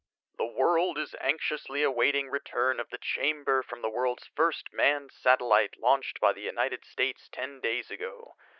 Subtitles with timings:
[0.39, 5.77] "The world is anxiously awaiting return of the chamber from the world's first manned satellite
[5.77, 8.33] launched by the United States ten days ago.